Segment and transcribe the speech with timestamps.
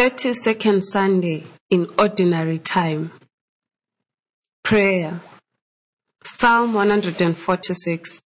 [0.00, 3.12] 32nd Sunday in Ordinary Time.
[4.62, 5.20] Prayer.
[6.24, 8.22] Psalm 146.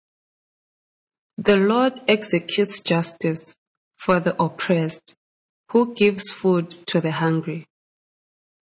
[1.37, 3.55] The Lord executes justice
[3.97, 5.13] for the oppressed,
[5.69, 7.67] who gives food to the hungry.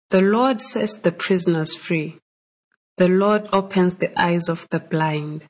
[0.09, 2.21] The Lord sets the prisoners free.
[2.97, 5.45] The Lord opens the eyes of the blind.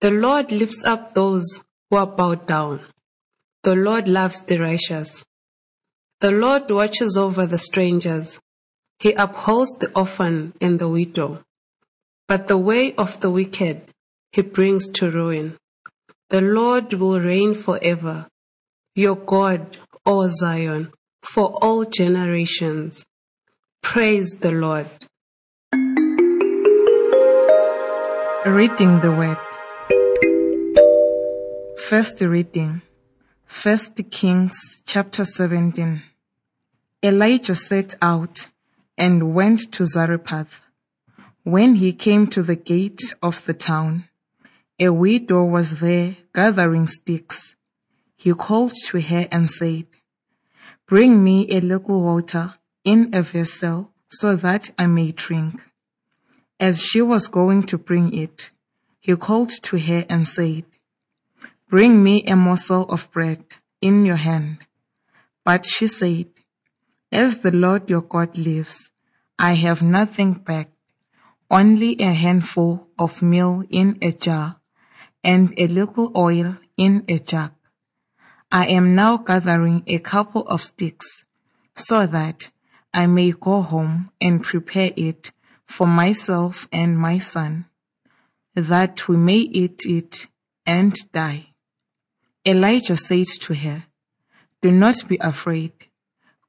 [0.00, 2.80] The Lord lifts up those who are bowed down.
[3.62, 5.24] The Lord loves the righteous.
[6.20, 8.40] The Lord watches over the strangers.
[8.98, 11.44] He upholds the orphan and the widow.
[12.26, 13.82] But the way of the wicked
[14.32, 15.58] he brings to ruin.
[16.30, 18.28] The Lord will reign forever.
[18.94, 20.90] Your God, O Zion,
[21.22, 23.04] for all generations.
[23.82, 24.88] Praise the Lord.
[28.46, 29.38] Reading the Word.
[31.78, 32.82] First reading.
[33.46, 36.02] First Kings chapter 17.
[37.02, 38.48] Elijah set out
[38.98, 40.60] and went to Zarephath.
[41.44, 44.08] When he came to the gate of the town,
[44.80, 47.54] a widow was there gathering sticks.
[48.16, 49.86] He called to her and said,
[50.86, 55.62] Bring me a little water in a vessel so that I may drink.
[56.58, 58.50] As she was going to bring it,
[58.98, 60.64] he called to her and said,
[61.68, 63.44] Bring me a morsel of bread
[63.80, 64.58] in your hand.
[65.44, 66.26] But she said,
[67.10, 68.92] As the Lord your God lives,
[69.36, 70.70] I have nothing back,
[71.50, 74.60] only a handful of meal in a jar
[75.24, 77.52] and a little oil in a jug.
[78.52, 81.24] I am now gathering a couple of sticks
[81.76, 82.50] so that
[82.94, 85.32] I may go home and prepare it
[85.66, 87.66] for myself and my son,
[88.54, 90.28] that we may eat it
[90.64, 91.48] and die.
[92.46, 93.84] Elijah said to her,
[94.62, 95.72] Do not be afraid.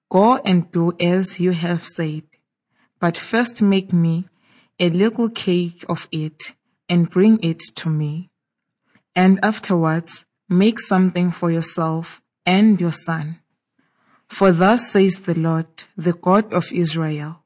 [0.09, 2.23] Go and do as you have said,
[2.99, 4.29] but first make me
[4.79, 6.53] a little cake of it
[6.87, 8.29] and bring it to me.
[9.15, 13.39] And afterwards make something for yourself and your son.
[14.27, 17.43] For thus says the Lord, the God of Israel,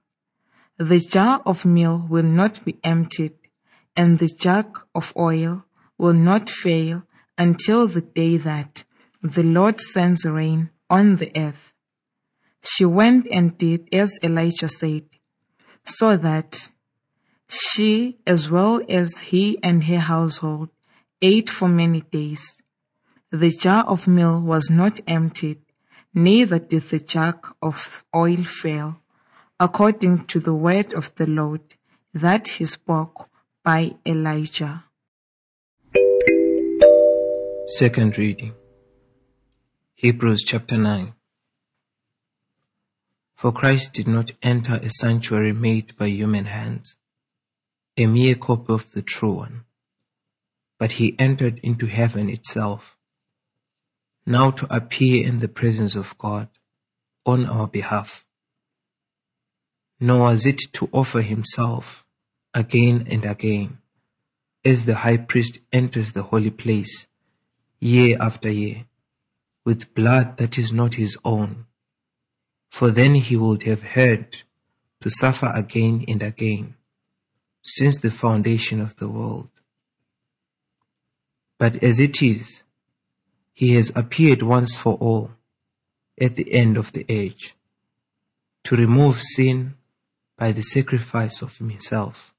[0.78, 3.38] the jar of meal will not be emptied,
[3.96, 5.64] and the jug of oil
[5.98, 7.04] will not fail
[7.46, 8.84] until the day that
[9.36, 11.74] the Lord sends rain on the earth.
[12.72, 15.06] She went and did as Elijah said,
[15.84, 16.70] so that
[17.50, 20.70] she, as well as he and her household,
[21.20, 22.44] ate for many days.
[23.32, 25.62] The jar of meal was not emptied,
[26.14, 28.90] neither did the jug of oil fail,
[29.60, 31.66] according to the word of the Lord
[32.14, 33.28] that he spoke
[33.64, 34.84] by Elijah.
[37.78, 38.54] Second reading.
[39.96, 41.14] Hebrews chapter 9.
[43.34, 46.98] For Christ did not enter a sanctuary made by human hands,
[47.96, 49.64] a mere copy of the true one,
[50.80, 52.98] but he entered into heaven itself,
[54.26, 56.50] now to appear in the presence of God
[57.26, 58.26] on our behalf.
[59.98, 62.06] Nor was it to offer himself
[62.54, 63.78] again and again,
[64.66, 67.08] as the high priest enters the holy place
[67.82, 68.86] year after year,
[69.66, 71.66] with blood that is not his own.
[72.70, 74.38] For then he would have had
[75.02, 76.76] to suffer again and again,
[77.64, 79.50] since the foundation of the world.
[81.58, 82.64] But as it is,
[83.52, 85.32] he has appeared once for all
[86.20, 87.56] at the end of the age
[88.64, 89.76] to remove sin
[90.38, 92.34] by the sacrifice of himself.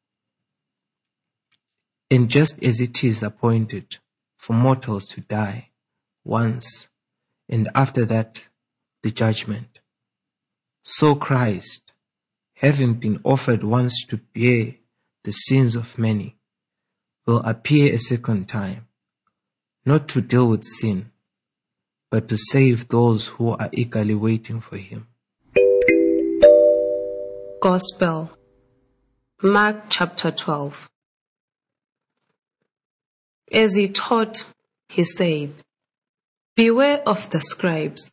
[2.10, 3.98] And just as it is appointed
[4.42, 5.68] for mortals to die
[6.24, 6.88] once,
[7.48, 8.40] and after that
[9.04, 9.78] the judgment.
[10.82, 11.92] So Christ,
[12.54, 14.74] having been offered once to bear
[15.22, 16.38] the sins of many,
[17.24, 18.88] will appear a second time,
[19.86, 21.12] not to deal with sin,
[22.10, 25.06] but to save those who are eagerly waiting for him.
[27.60, 28.32] Gospel.
[29.40, 30.90] Mark chapter 12.
[33.52, 34.46] As he taught,
[34.88, 35.62] he said,
[36.56, 38.10] Beware of the scribes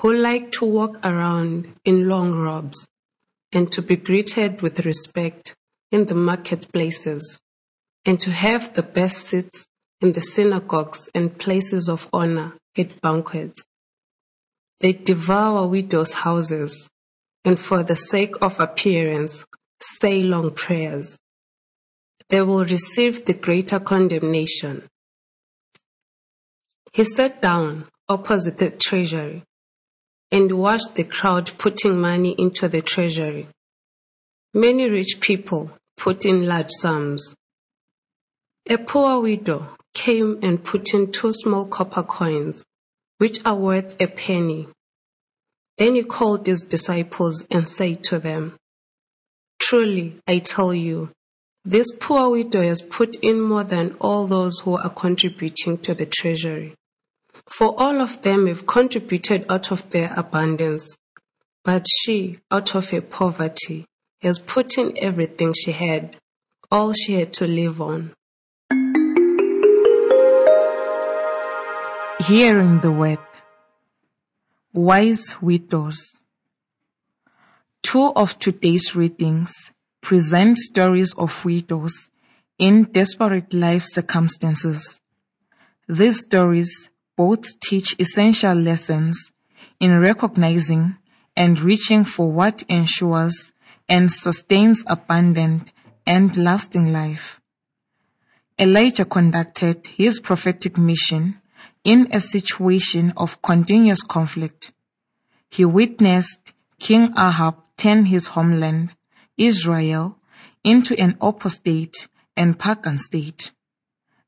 [0.00, 2.86] who like to walk around in long robes
[3.52, 5.56] and to be greeted with respect
[5.90, 7.40] in the marketplaces
[8.04, 9.64] and to have the best seats
[10.00, 13.64] in the synagogues and places of honor at banquets.
[14.80, 16.90] They devour widows' houses
[17.44, 19.44] and for the sake of appearance
[19.80, 21.18] say long prayers
[22.28, 24.88] they will receive the greater condemnation.
[26.92, 29.42] He sat down opposite the treasury
[30.30, 33.48] and watched the crowd putting money into the treasury.
[34.52, 37.34] Many rich people put in large sums.
[38.68, 42.64] A poor widow came and put in two small copper coins,
[43.18, 44.68] which are worth a penny.
[45.78, 48.56] Then he called his disciples and said to them,
[49.60, 51.10] Truly, I tell you,
[51.64, 56.04] this poor widow has put in more than all those who are contributing to the
[56.04, 56.74] treasury.
[57.48, 60.94] For all of them have contributed out of their abundance,
[61.62, 63.86] but she, out of her poverty,
[64.20, 66.18] has put in everything she had,
[66.70, 68.12] all she had to live on.
[72.26, 73.18] Hearing the word.
[74.74, 75.98] Wise widows.
[77.82, 79.70] Two of today's readings
[80.04, 82.10] present stories of widows
[82.58, 85.00] in desperate life circumstances.
[85.88, 89.32] These stories both teach essential lessons
[89.80, 90.98] in recognizing
[91.34, 93.52] and reaching for what ensures
[93.88, 95.72] and sustains abundant
[96.06, 97.40] and lasting life.
[98.58, 101.40] Elijah conducted his prophetic mission
[101.82, 104.70] in a situation of continuous conflict.
[105.48, 108.90] He witnessed King Ahab turn his homeland,
[109.36, 110.18] Israel,
[110.62, 113.52] into an apostate and pagan state.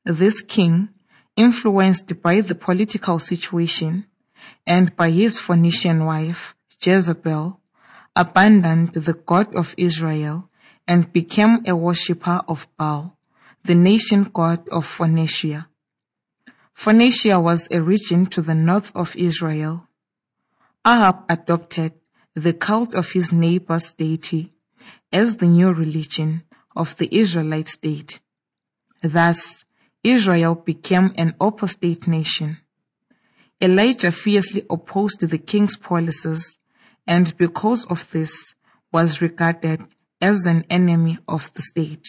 [0.05, 0.89] This king,
[1.35, 4.05] influenced by the political situation
[4.65, 7.59] and by his Phoenician wife, Jezebel,
[8.15, 10.49] abandoned the God of Israel
[10.87, 13.17] and became a worshipper of Baal,
[13.63, 15.67] the nation god of Phoenicia.
[16.73, 19.87] Phoenicia was a region to the north of Israel.
[20.85, 21.93] Ahab adopted
[22.35, 24.53] the cult of his neighbor's deity
[25.11, 26.43] as the new religion
[26.75, 28.19] of the Israelite state.
[29.01, 29.65] Thus,
[30.03, 32.57] Israel became an apostate nation.
[33.61, 36.57] Elijah fiercely opposed the king's policies
[37.07, 38.53] and because of this
[38.91, 39.81] was regarded
[40.21, 42.05] as an enemy of the state.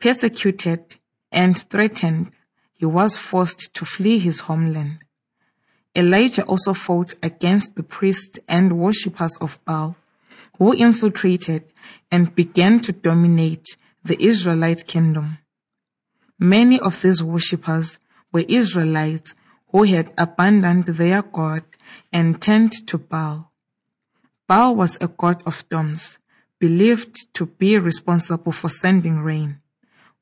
[0.00, 0.96] Persecuted
[1.32, 2.32] and threatened
[2.74, 4.98] he was forced to flee his homeland.
[5.94, 9.96] Elijah also fought against the priests and worshippers of Baal,
[10.58, 11.64] who infiltrated
[12.10, 15.38] and began to dominate the Israelite kingdom.
[16.38, 17.98] Many of these worshippers
[18.32, 19.34] were Israelites
[19.72, 21.64] who had abandoned their God
[22.12, 23.50] and turned to Baal.
[24.46, 26.18] Baal was a god of storms,
[26.58, 29.60] believed to be responsible for sending rain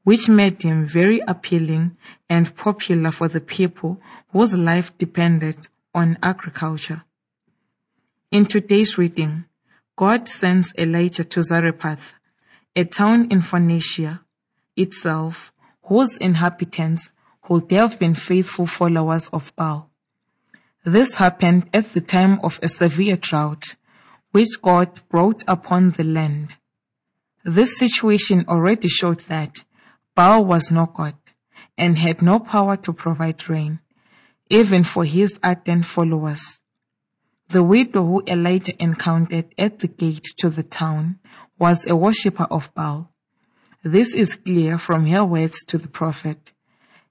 [0.05, 1.97] which made him very appealing
[2.29, 4.01] and popular for the people
[4.33, 5.57] whose life depended
[5.95, 7.03] on agriculture.
[8.31, 9.47] In today's reading,
[9.97, 12.15] God sends Elijah to Zarephath,
[12.75, 14.23] a town in Phoenicia
[14.77, 15.53] itself,
[15.85, 17.11] whose inhabitants
[17.49, 19.91] would have been faithful followers of Baal.
[20.85, 23.77] This happened at the time of a severe drought,
[24.33, 26.49] which God brought upon the land.
[27.45, 29.65] This situation already showed that
[30.17, 31.15] Baal was no god
[31.79, 33.81] and had no power to provide rain,
[34.51, 36.61] even for his ardent followers.
[37.49, 41.19] The widow who Elijah encountered at the gate to the town
[41.59, 43.13] was a worshipper of Baal.
[43.83, 46.53] This is clear from her words to the prophet.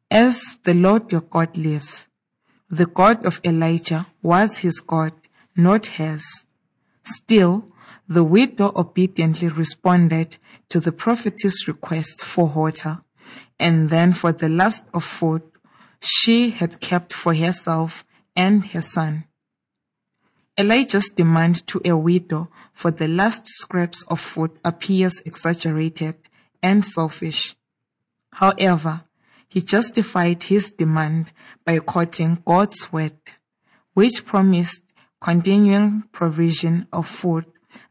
[0.10, 2.08] As the Lord your God lives,
[2.70, 5.14] the God of Elijah was his God,
[5.56, 6.26] not hers.
[7.04, 7.68] Still,
[8.08, 10.38] the widow obediently responded
[10.70, 13.02] to the prophetess request for water,
[13.60, 15.44] and then for the last of food
[16.02, 18.04] she had kept for herself
[18.36, 19.26] and her son.
[20.56, 26.16] Elijah's demand to a widow for the last scraps of food appears exaggerated
[26.62, 27.56] and selfish.
[28.34, 29.02] However,
[29.50, 31.32] he justified his demand
[31.66, 33.18] by quoting God's word,
[33.96, 34.82] which promised
[35.20, 37.46] continuing provision of food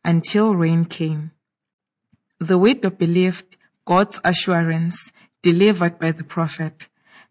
[0.05, 1.33] until rain came.
[2.39, 5.11] The widow believed God's assurance
[5.43, 6.87] delivered by the prophet,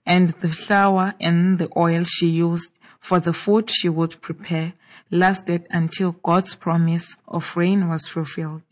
[0.06, 4.74] and the flour and the oil she used for the food she would prepare
[5.12, 8.64] lasted until God's promise of rain was fulfilled.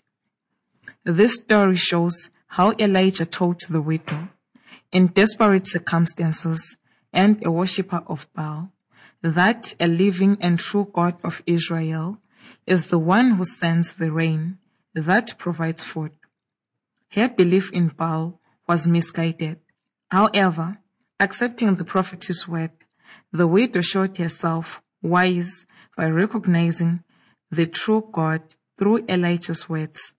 [1.04, 4.30] This story shows how Elijah told the widow,
[4.92, 6.78] in desperate circumstances
[7.14, 8.72] and a worshipper of Baal,
[9.22, 12.18] that a living and true God of Israel
[12.66, 14.58] is the one who sends the rain
[14.94, 16.12] that provides food.
[17.10, 19.60] Her belief in Baal was misguided.
[20.10, 20.78] However,
[21.20, 22.72] accepting the prophet's word,
[23.32, 25.66] the widow showed herself wise
[26.00, 27.04] by recognizing
[27.52, 28.42] the true God
[28.78, 30.14] through Elijah's words.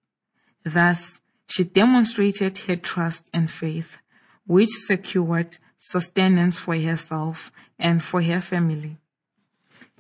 [0.63, 3.97] Thus, she demonstrated her trust and faith,
[4.47, 8.99] which secured sustenance for herself and for her family.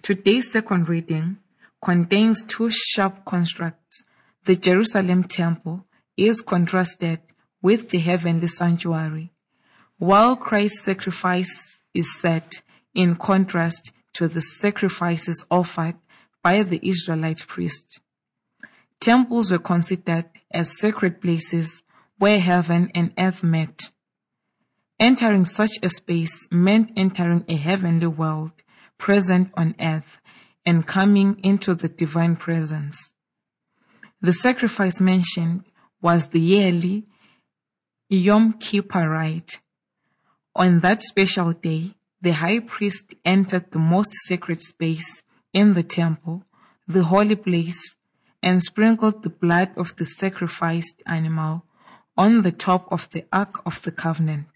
[0.02, 1.38] Today's second reading
[1.82, 4.02] contains two sharp constructs.
[4.44, 7.20] The Jerusalem temple is contrasted
[7.62, 9.32] with the heavenly sanctuary,
[9.96, 12.60] while Christ's sacrifice is set
[12.94, 15.97] in contrast to the sacrifices offered
[16.43, 18.00] by the Israelite priests.
[19.00, 21.83] Temples were considered as sacred places
[22.19, 23.90] where heaven and earth met.
[24.99, 28.52] Entering such a space meant entering a heavenly world
[28.99, 30.21] present on earth
[30.67, 33.12] and coming into the divine presence.
[34.21, 35.64] The sacrifice mentioned
[36.02, 37.07] was the yearly
[38.11, 39.61] Yom Kippur rite.
[40.55, 45.23] On that special day, the high priest entered the most sacred space
[45.53, 46.45] in the temple,
[46.87, 47.95] the holy place,
[48.43, 51.65] and sprinkled the blood of the sacrificed animal
[52.17, 54.47] on the top of the Ark of the Covenant.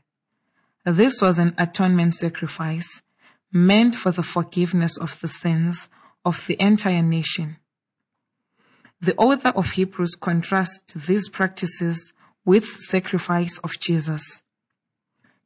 [0.85, 3.01] This was an atonement sacrifice
[3.51, 5.89] meant for the forgiveness of the sins
[6.25, 7.57] of the entire nation.
[9.01, 12.13] The author of Hebrews contrasts these practices
[12.45, 14.43] with sacrifice of Jesus.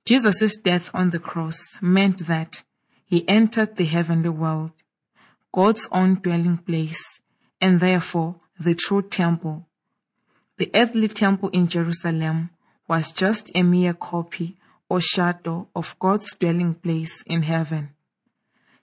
[0.09, 2.63] Jesus' death on the cross meant that
[3.05, 4.73] he entered the heavenly world,
[5.53, 7.21] God's own dwelling place,
[7.61, 9.67] and therefore the true temple.
[10.57, 12.49] The earthly temple in Jerusalem
[12.89, 14.57] was just a mere copy
[14.89, 17.91] or shadow of God's dwelling place in heaven.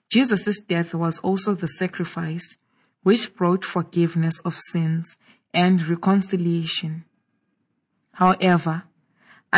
[0.08, 2.56] Jesus' death was also the sacrifice
[3.02, 5.16] which brought forgiveness of sins
[5.52, 7.04] and reconciliation.
[8.12, 8.84] However,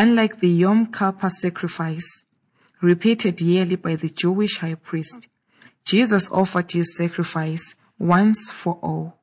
[0.00, 2.22] Unlike the Yom Kippur sacrifice,
[2.80, 5.26] repeated yearly by the Jewish high priest,
[5.84, 9.18] Jesus offered his sacrifice once for all,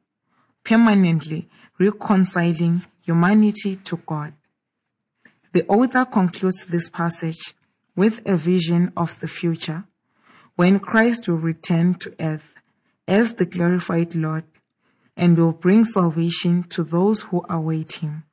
[0.65, 1.47] permanently
[1.79, 4.33] reconciling humanity to God.
[5.53, 7.55] The author concludes this passage
[7.95, 9.85] with a vision of the future
[10.57, 12.53] when Christ will return to earth
[13.07, 14.43] as the glorified Lord
[15.15, 18.25] and will bring salvation to those who await him.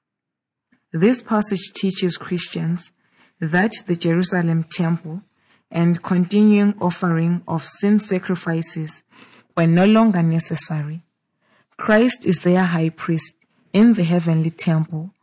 [0.92, 2.92] This passage teaches Christians
[3.40, 5.22] that the Jerusalem temple
[5.70, 9.02] and continuing offering of sin sacrifices
[9.56, 11.02] were no longer necessary.
[11.78, 13.34] Christ is their high priest
[13.72, 15.14] in the heavenly temple,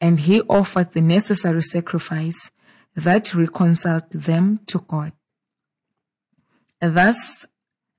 [0.00, 2.50] and he offered the necessary sacrifice
[2.96, 5.12] that reconciled them to God.
[6.80, 7.44] Thus,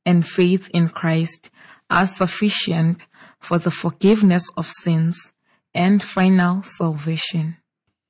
[0.07, 1.51] and faith in Christ
[1.89, 3.03] are sufficient
[3.39, 5.33] for the forgiveness of sins
[5.73, 7.57] and final salvation.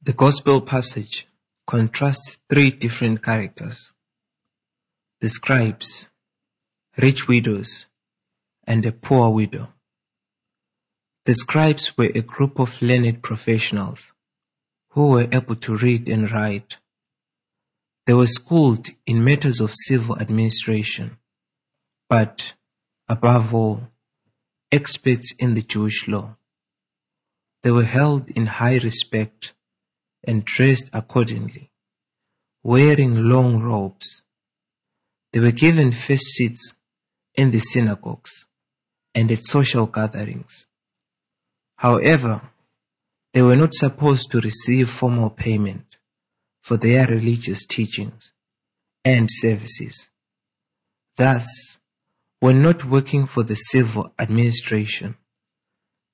[0.02, 1.28] The Gospel passage
[1.68, 3.94] contrasts three different characters
[5.20, 6.10] the scribes,
[6.98, 7.86] rich widows,
[8.66, 9.72] and a poor widow.
[11.26, 14.12] The scribes were a group of learned professionals
[14.90, 16.78] who were able to read and write.
[18.08, 21.18] They were schooled in matters of civil administration,
[22.10, 22.54] but
[23.08, 23.90] above all,
[24.72, 26.36] experts in the Jewish law.
[27.64, 29.54] They were held in high respect
[30.24, 31.72] and dressed accordingly,
[32.64, 34.24] wearing long robes.
[35.32, 36.74] They were given first seats
[37.36, 38.48] in the synagogues
[39.14, 40.68] and at social gatherings.
[41.78, 42.42] However,
[43.34, 45.98] they were not supposed to receive formal payment
[46.62, 48.34] for their religious teachings
[49.06, 50.08] and services.
[51.16, 51.78] Thus,
[52.40, 55.16] when not working for the civil administration,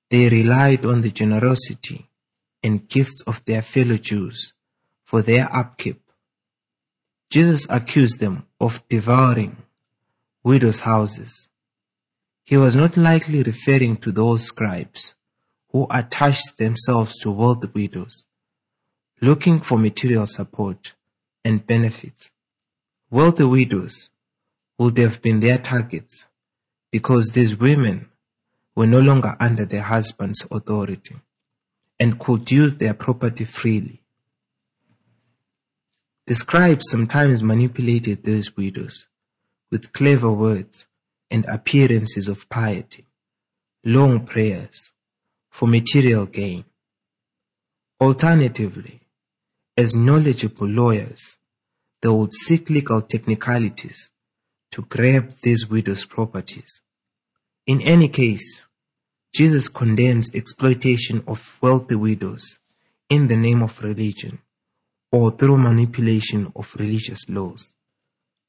[0.10, 2.10] they relied on the generosity
[2.64, 4.54] and gifts of their fellow Jews
[5.04, 6.02] for their upkeep.
[7.30, 9.58] Jesus accused them of devouring
[10.44, 11.50] widows' houses.
[12.46, 15.14] He was not likely referring to those scribes
[15.72, 18.24] who attached themselves to wealthy widows,
[19.22, 20.94] looking for material support
[21.44, 22.32] and benefits.
[23.10, 24.10] Wealthy widows
[24.78, 26.26] would have been their targets
[26.92, 28.10] because these women
[28.78, 31.16] were no longer under their husband's authority
[32.00, 34.04] and could use their property freely.
[36.28, 39.08] The scribes sometimes manipulated these widows
[39.72, 40.86] with clever words
[41.32, 43.08] and appearances of piety,
[43.84, 44.92] long prayers
[45.50, 46.64] for material gain.
[48.00, 49.02] Alternatively,
[49.76, 51.38] as knowledgeable lawyers,
[52.04, 54.12] they would seek legal technicalities
[54.72, 56.82] to grab these widows' properties.
[57.66, 58.67] In any case,
[59.34, 62.60] Jesus condemns exploitation of wealthy widows
[63.10, 64.40] in the name of religion
[65.12, 67.74] or through manipulation of religious laws.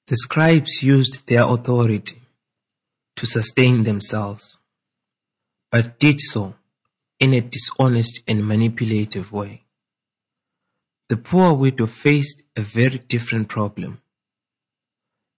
[0.07, 2.23] The scribes used their authority
[3.17, 4.59] to sustain themselves,
[5.71, 6.55] but did so
[7.21, 9.65] in a dishonest and manipulative way.
[11.09, 14.01] The poor widow faced a very different problem.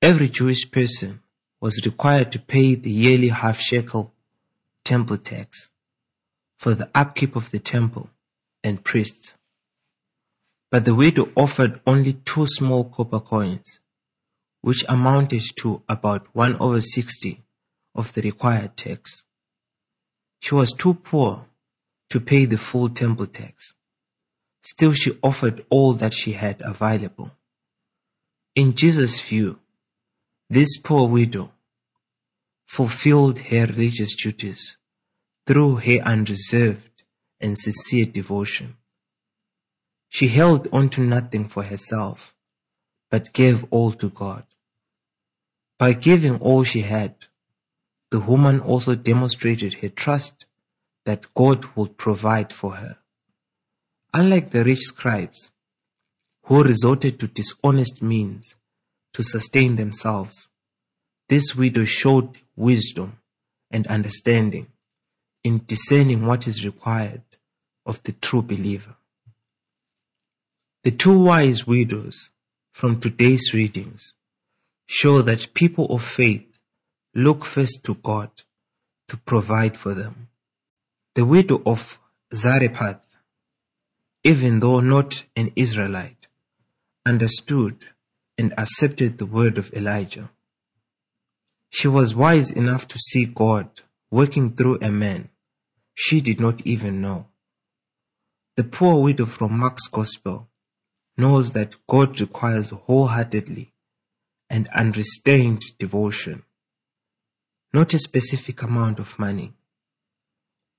[0.02, 1.20] Every Jewish person
[1.60, 4.14] was required to pay the yearly half shekel
[4.84, 5.68] temple tax
[6.58, 8.10] for the upkeep of the temple
[8.62, 9.34] and priests.
[10.70, 13.80] But the widow offered only two small copper coins,
[14.60, 17.42] which amounted to about one over sixty
[17.94, 19.24] of the required tax.
[20.40, 21.46] She was too poor
[22.10, 23.74] to pay the full temple tax.
[24.62, 27.32] Still, she offered all that she had available.
[28.54, 29.58] In Jesus' view,
[30.48, 31.52] this poor widow
[32.70, 34.76] fulfilled her religious duties
[35.44, 37.02] through her unreserved
[37.40, 38.76] and sincere devotion.
[40.08, 42.32] She held on to nothing for herself,
[43.10, 44.44] but gave all to God.
[45.80, 47.16] By giving all she had,
[48.12, 50.46] the woman also demonstrated her trust
[51.06, 52.98] that God would provide for her.
[54.14, 55.50] Unlike the rich scribes,
[56.44, 58.54] who resorted to dishonest means
[59.14, 60.48] to sustain themselves,
[61.28, 63.18] this widow showed wisdom
[63.70, 64.66] and understanding
[65.42, 67.22] in discerning what is required
[67.86, 68.96] of the true believer.
[70.84, 72.30] The two wise widows
[72.72, 74.14] from today's readings
[74.86, 76.58] show that people of faith
[77.14, 78.30] look first to God
[79.08, 80.28] to provide for them.
[81.14, 81.98] The widow of
[82.34, 83.04] Zarephath,
[84.22, 86.28] even though not an Israelite,
[87.04, 87.86] understood
[88.38, 90.30] and accepted the word of Elijah.
[91.70, 93.70] She was wise enough to see God
[94.10, 95.30] working through a man
[95.94, 97.26] she did not even know.
[98.56, 100.48] The poor widow from Mark's Gospel
[101.16, 103.72] knows that God requires wholeheartedly
[104.48, 106.42] and unrestrained devotion,
[107.72, 109.52] not a specific amount of money.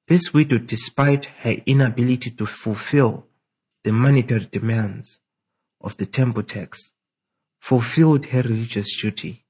[0.08, 3.28] This widow, despite her inability to fulfill
[3.84, 5.20] the monetary demands
[5.80, 6.92] of the temple tax,
[7.60, 9.46] fulfilled her religious duty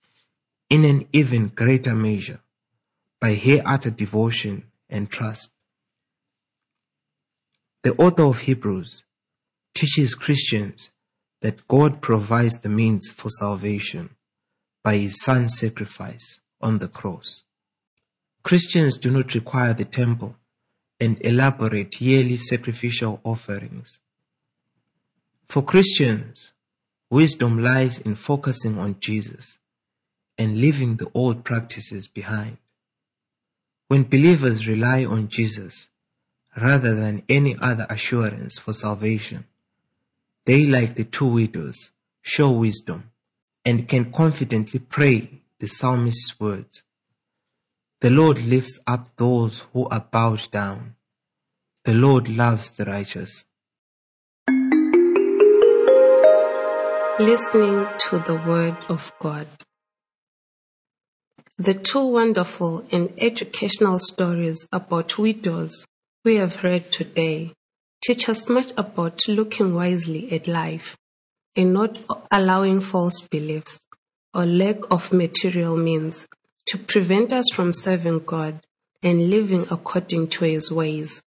[0.71, 2.39] in an even greater measure
[3.19, 5.49] by her utter devotion and trust.
[7.83, 9.03] The author of Hebrews
[9.75, 10.89] teaches Christians
[11.41, 14.15] that God provides the means for salvation
[14.81, 17.43] by his son's sacrifice on the cross.
[18.41, 20.37] Christians do not require the temple
[21.01, 23.99] and elaborate yearly sacrificial offerings.
[25.49, 26.53] For Christians,
[27.09, 29.57] wisdom lies in focusing on Jesus
[30.41, 32.57] and leaving the old practices behind.
[33.89, 35.87] When believers rely on Jesus
[36.59, 39.45] rather than any other assurance for salvation,
[40.45, 41.91] they, like the two widows,
[42.23, 43.11] show wisdom
[43.63, 46.81] and can confidently pray the psalmist's words.
[47.99, 50.95] The Lord lifts up those who are bowed down.
[51.83, 53.45] The Lord loves the righteous.
[57.19, 59.47] Listening to the Word of God.
[61.61, 65.85] The two wonderful and educational stories about widows
[66.25, 67.53] we have read today
[68.03, 70.97] teach us much about looking wisely at life
[71.55, 71.99] and not
[72.31, 73.85] allowing false beliefs
[74.33, 76.25] or lack of material means
[76.65, 78.61] to prevent us from serving God
[79.03, 81.21] and living according to his ways.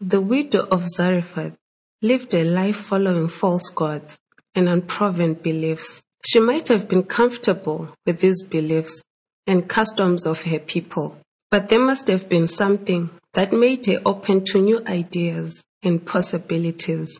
[0.00, 1.56] The widow of Zarephath
[2.02, 4.20] lived a life following false gods
[4.54, 6.04] and unproven beliefs.
[6.24, 9.02] She might have been comfortable with these beliefs
[9.46, 11.18] and customs of her people,
[11.50, 17.18] but there must have been something that made her open to new ideas and possibilities.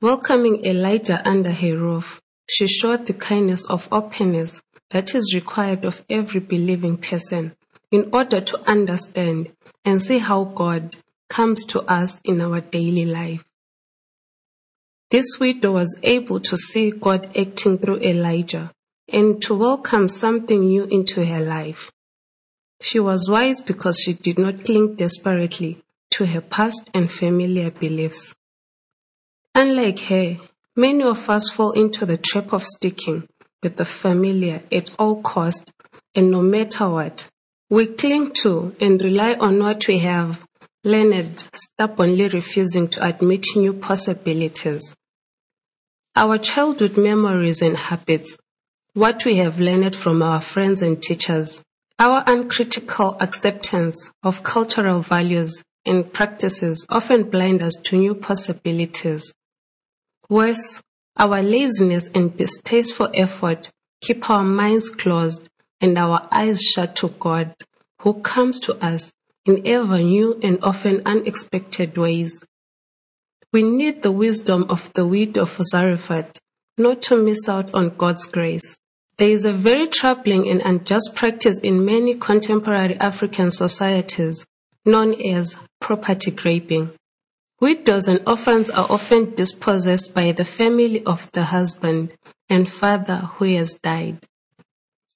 [0.00, 6.04] Welcoming Elijah under her roof, she showed the kindness of openness that is required of
[6.08, 7.56] every believing person
[7.90, 9.50] in order to understand
[9.84, 10.96] and see how God
[11.28, 13.45] comes to us in our daily life.
[15.10, 18.72] This widow was able to see God acting through Elijah
[19.08, 21.92] and to welcome something new into her life.
[22.80, 28.34] She was wise because she did not cling desperately to her past and familiar beliefs.
[29.54, 30.38] Unlike her,
[30.74, 33.28] many of us fall into the trap of sticking
[33.62, 35.72] with the familiar at all cost
[36.14, 37.28] and no matter what.
[37.70, 40.45] We cling to and rely on what we have
[40.86, 44.94] learned, stubbornly refusing to admit new possibilities.
[46.14, 48.38] Our childhood memories and habits,
[48.94, 51.60] what we have learned from our friends and teachers,
[51.98, 59.34] our uncritical acceptance of cultural values and practices often blind us to new possibilities.
[60.28, 60.80] Worse,
[61.16, 63.70] our laziness and distaste for effort
[64.00, 65.48] keep our minds closed
[65.80, 67.56] and our eyes shut to God,
[68.02, 69.12] who comes to us
[69.46, 72.44] in ever new and often unexpected ways.
[73.52, 76.38] We need the wisdom of the widow of Zarephath
[76.76, 78.76] not to miss out on God's grace
[79.18, 84.44] There is a very troubling and unjust practice in many contemporary African societies
[84.84, 86.90] known as property grabbing.
[87.58, 92.12] Widows and orphans are often dispossessed by the family of the husband
[92.50, 94.18] and father who has died.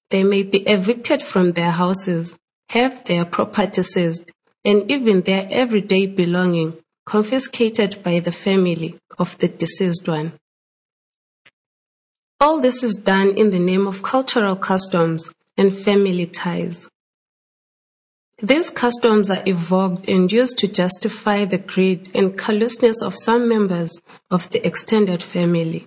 [0.09, 2.35] They may be evicted from their houses,
[2.71, 4.31] have their property seized,
[4.65, 6.73] and even their everyday belonging
[7.05, 10.33] confiscated by the family of the deceased one.
[12.39, 16.89] All this is done in the name of cultural customs and family ties.
[18.41, 23.99] These customs are evoked and used to justify the greed and callousness of some members
[24.31, 25.87] of the extended family.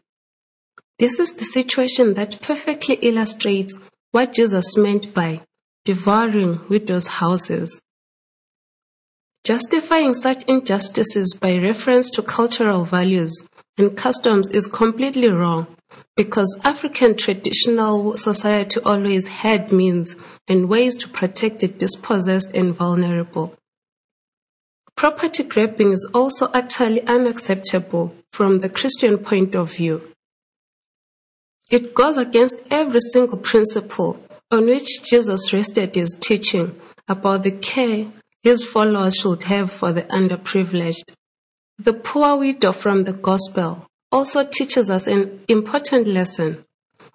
[1.00, 3.74] This is the situation that perfectly illustrates
[4.12, 5.42] what Jesus meant by
[5.86, 7.82] devouring widows' houses.
[9.44, 13.36] Justifying such injustices by reference to cultural values
[13.78, 15.68] and customs is completely wrong
[16.16, 20.16] because African traditional society always had means
[20.48, 23.54] and ways to protect the dispossessed and vulnerable.
[24.96, 30.02] Property grabbing is also utterly unacceptable from the Christian point of view.
[31.70, 34.20] It goes against every single principle
[34.54, 38.06] on which Jesus rested his teaching about the care
[38.44, 41.16] his followers should have for the underprivileged.
[41.80, 46.66] The poor widow from the gospel also teaches us an important lesson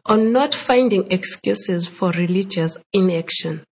[0.05, 3.63] on not finding excuses for religious inaction.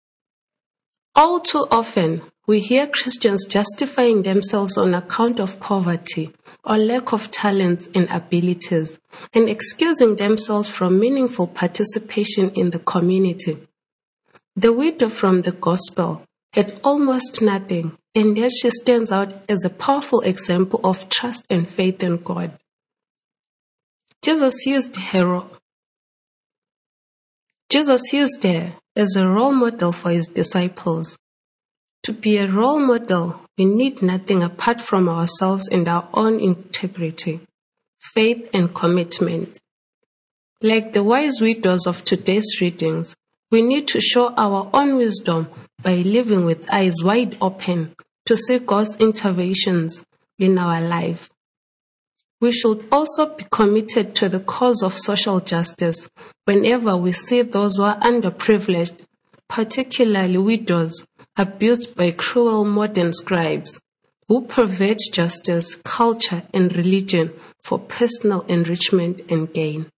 [1.16, 7.32] All too often, we hear Christians justifying themselves on account of poverty or lack of
[7.32, 8.96] talents and abilities
[9.32, 13.66] and excusing themselves from meaningful participation in the community.
[14.54, 19.70] The widow from the gospel had almost nothing, and yet she stands out as a
[19.70, 22.56] powerful example of trust and faith in God.
[24.22, 25.42] Jesus used her
[27.68, 31.18] Jesus used her as a role model for his disciples.
[32.04, 37.40] To be a role model, we need nothing apart from ourselves and our own integrity,
[38.14, 39.58] faith, and commitment.
[40.62, 43.14] Like the wise widows of today's readings,
[43.50, 45.48] we need to show our own wisdom
[45.82, 47.94] by living with eyes wide open
[48.26, 50.04] to see God's interventions
[50.38, 51.30] in our life.
[52.40, 56.08] We should also be committed to the cause of social justice
[56.44, 59.04] whenever we see those who are underprivileged,
[59.48, 63.80] particularly widows, abused by cruel modern scribes
[64.28, 67.32] who pervert justice, culture, and religion
[67.66, 69.90] for personal enrichment and gain.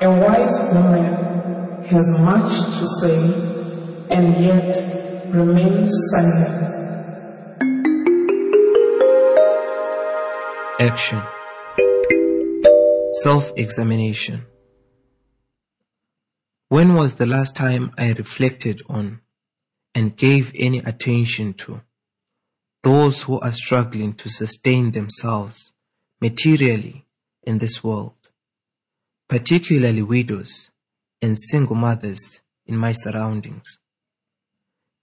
[0.00, 3.18] A wise woman has much to say
[4.08, 4.72] and yet
[5.34, 6.64] remains silent.
[10.80, 11.20] Action
[13.22, 14.46] Self examination.
[16.70, 19.20] When was the last time I reflected on
[19.94, 21.80] and gave any attention to
[22.82, 25.72] those who are struggling to sustain themselves
[26.20, 27.06] materially
[27.42, 28.14] in this world,
[29.28, 30.70] particularly widows
[31.22, 33.78] and single mothers in my surroundings?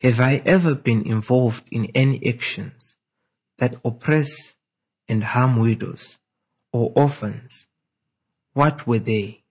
[0.02, 2.96] Have I ever been involved in any actions
[3.60, 4.56] that oppress
[5.08, 6.18] and harm widows
[6.74, 7.68] or orphans?
[8.54, 9.44] What were they?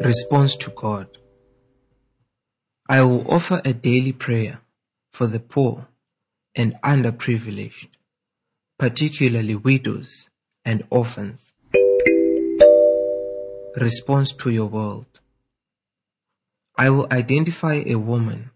[0.00, 1.19] Response to God.
[2.90, 4.62] I will offer a daily prayer
[5.12, 5.86] for the poor
[6.56, 7.86] and underprivileged,
[8.80, 10.28] particularly widows
[10.64, 11.52] and orphans.
[13.76, 15.20] Response to your world.
[16.76, 18.50] I will identify a woman,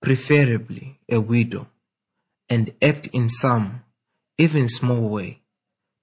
[0.00, 1.68] preferably a widow,
[2.48, 3.82] and act in some,
[4.38, 5.42] even small way,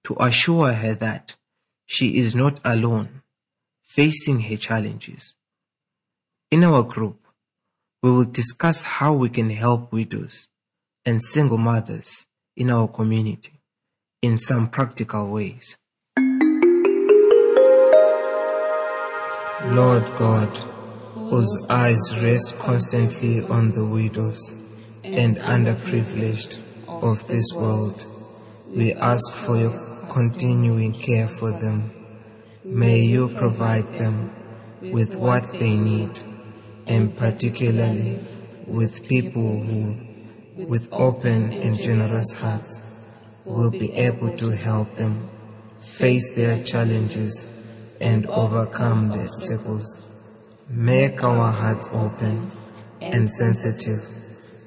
[0.04, 1.34] to assure her that
[1.84, 3.22] she is not alone
[3.82, 5.34] facing her challenges.
[6.52, 7.16] In our group,
[8.02, 10.48] we will discuss how we can help widows
[11.04, 13.60] and single mothers in our community
[14.22, 15.76] in some practical ways.
[19.64, 20.56] Lord God,
[21.14, 24.54] whose eyes rest constantly on the widows
[25.04, 26.58] and underprivileged
[26.88, 28.04] of this world.
[28.68, 31.92] We ask for your continuing care for them.
[32.64, 34.34] May you provide them
[34.80, 36.18] with what they need,
[36.90, 38.18] and particularly
[38.66, 39.96] with people who,
[40.66, 42.80] with open and generous hearts,
[43.46, 45.30] will be able to help them
[45.78, 47.46] face their challenges
[48.00, 50.00] and overcome the obstacles
[50.72, 52.48] Make our hearts open
[53.00, 54.06] and sensitive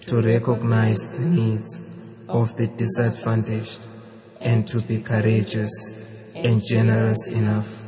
[0.07, 1.79] to recognize the needs
[2.27, 3.79] of the disadvantaged
[4.41, 5.71] and to be courageous
[6.35, 7.81] and generous enough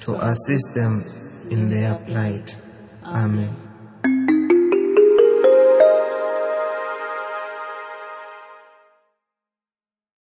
[0.00, 1.04] to assist them
[1.48, 2.56] in their plight.
[3.04, 3.59] Amen.